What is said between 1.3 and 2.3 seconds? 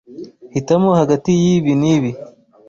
yibi n'ibi.